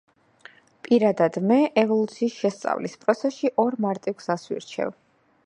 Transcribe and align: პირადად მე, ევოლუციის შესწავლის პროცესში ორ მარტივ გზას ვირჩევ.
პირადად 0.87 1.37
მე, 1.51 1.57
ევოლუციის 1.81 2.39
შესწავლის 2.45 2.99
პროცესში 3.05 3.53
ორ 3.67 3.79
მარტივ 3.87 4.19
გზას 4.25 4.51
ვირჩევ. 4.55 4.99